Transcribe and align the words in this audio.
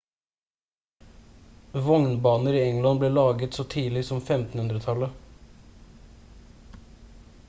vognbaner 1.89 2.55
i 2.61 2.69
england 2.69 2.99
ble 3.03 3.11
laget 3.19 3.59
så 3.59 3.65
tidlig 3.75 4.03
som 4.09 4.23
1500-tallet 4.31 6.79